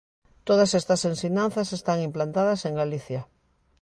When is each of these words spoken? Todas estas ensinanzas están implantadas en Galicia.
Todas 0.47 0.71
estas 0.79 1.01
ensinanzas 1.11 1.69
están 1.77 1.99
implantadas 2.07 2.59
en 2.67 2.73
Galicia. 2.81 3.21